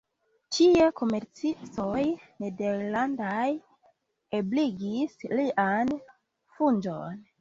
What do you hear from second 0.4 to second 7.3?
Tie komercistoj nederlandaj ebligis lian fuĝon.